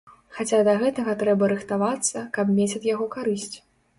[0.35, 3.55] Хаця да гэтага трэба рыхтавацца, каб мець ад яго карысць.